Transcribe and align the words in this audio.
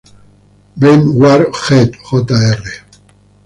Brent 0.77 1.13
Ward 1.13 1.53
Jett, 1.67 1.91
Jr. 2.09 2.57